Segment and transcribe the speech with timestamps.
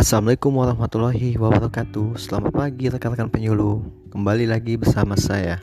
[0.00, 2.16] Assalamualaikum warahmatullahi wabarakatuh.
[2.16, 3.84] Selamat pagi rekan-rekan penyuluh.
[4.08, 5.60] Kembali lagi bersama saya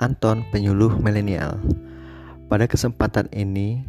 [0.00, 1.60] Anton penyuluh milenial.
[2.48, 3.84] Pada kesempatan ini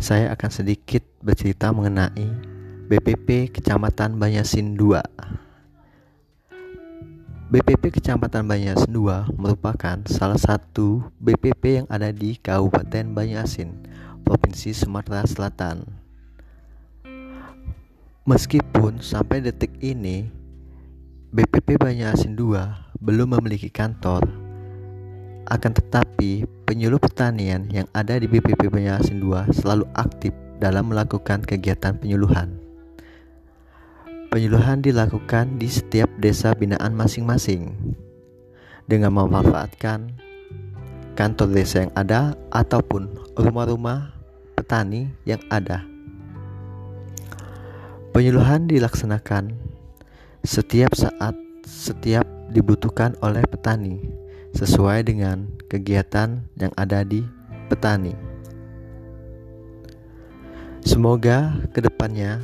[0.00, 2.24] Saya akan sedikit bercerita mengenai
[2.88, 4.96] BPP Kecamatan Banyasin 2
[7.52, 13.76] BPP Kecamatan Banyasin 2 merupakan salah satu BPP yang ada di Kabupaten Banyasin,
[14.24, 16.07] Provinsi Sumatera Selatan.
[18.28, 20.28] Meskipun sampai detik ini
[21.32, 24.20] BPP Banyasin 2 belum memiliki kantor,
[25.48, 31.96] akan tetapi penyuluh pertanian yang ada di BPP Banyasin 2 selalu aktif dalam melakukan kegiatan
[31.96, 32.52] penyuluhan.
[34.28, 37.72] Penyuluhan dilakukan di setiap desa binaan masing-masing
[38.84, 40.12] dengan memanfaatkan
[41.16, 43.08] kantor desa yang ada ataupun
[43.40, 44.12] rumah-rumah
[44.52, 45.80] petani yang ada.
[48.18, 49.54] Penyuluhan dilaksanakan
[50.42, 54.10] setiap saat, setiap dibutuhkan oleh petani
[54.58, 57.22] sesuai dengan kegiatan yang ada di
[57.70, 58.18] petani.
[60.82, 62.42] Semoga ke depannya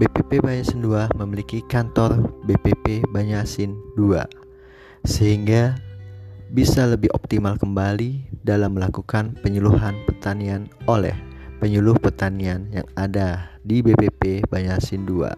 [0.00, 4.24] BPP Banyasin 2 memiliki kantor BPP Banyasin 2
[5.04, 5.76] sehingga
[6.48, 11.12] bisa lebih optimal kembali dalam melakukan penyuluhan pertanian oleh
[11.62, 15.30] penyuluh pertanian yang ada di BPP Banyasin 2.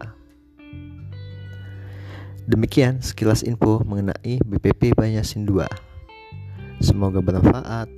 [2.48, 5.68] Demikian sekilas info mengenai BPP Banyasin 2.
[6.80, 7.92] Semoga bermanfaat.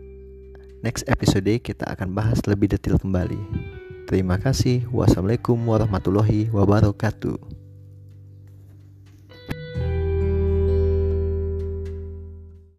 [0.82, 3.38] Next episode kita akan bahas lebih detail kembali.
[4.10, 4.90] Terima kasih.
[4.90, 7.55] Wassalamualaikum warahmatullahi wabarakatuh.